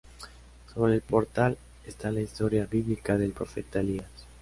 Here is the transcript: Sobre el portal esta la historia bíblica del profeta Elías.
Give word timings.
Sobre 0.73 0.95
el 0.95 1.01
portal 1.01 1.59
esta 1.85 2.09
la 2.09 2.21
historia 2.21 2.65
bíblica 2.65 3.19
del 3.19 3.33
profeta 3.33 3.81
Elías. 3.81 4.09